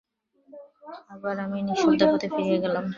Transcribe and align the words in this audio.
আবার 1.13 1.35
আমি 1.45 1.59
নিঃশব্দপদে 1.67 2.27
ফিরিয়া 2.35 2.59
গেলাম। 2.63 2.85